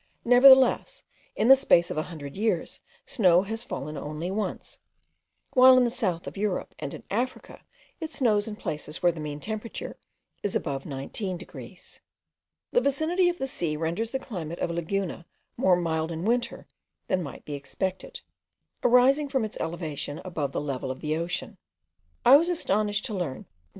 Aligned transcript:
nevertheless, 0.25 1.03
in 1.35 1.47
the 1.47 1.55
space 1.55 1.91
of 1.91 1.95
a 1.99 2.09
hundred 2.09 2.35
years 2.35 2.79
snow 3.05 3.43
has 3.43 3.63
fallen 3.63 3.95
only 3.95 4.31
once, 4.31 4.79
while 5.53 5.77
in 5.77 5.83
the 5.83 5.91
south 5.91 6.25
of 6.25 6.35
Europe 6.35 6.73
and 6.79 6.95
in 6.95 7.03
Africa 7.11 7.61
it 7.99 8.11
snows 8.11 8.47
in 8.47 8.55
places 8.55 9.03
where 9.03 9.11
the 9.11 9.19
mean 9.19 9.39
temperature 9.39 9.95
is 10.41 10.55
above 10.55 10.87
19 10.87 11.37
degrees. 11.37 11.99
The 12.71 12.81
vicinity 12.81 13.29
of 13.29 13.37
the 13.37 13.45
sea 13.45 13.77
renders 13.77 14.09
the 14.09 14.17
climate 14.17 14.57
of 14.57 14.71
Laguna 14.71 15.27
more 15.55 15.75
mild 15.75 16.11
in 16.11 16.25
winter 16.25 16.65
than 17.07 17.21
might 17.21 17.45
be 17.45 17.53
expected, 17.53 18.21
arising 18.83 19.29
from 19.29 19.45
its 19.45 19.57
elevation 19.59 20.19
above 20.25 20.51
the 20.51 20.59
level 20.61 20.89
of 20.89 21.01
the 21.01 21.15
ocean. 21.15 21.57
I 22.25 22.37
was 22.37 22.49
astonished 22.49 23.05
to 23.05 23.13
learn 23.13 23.33
that 23.43 23.47
M. 23.47 23.49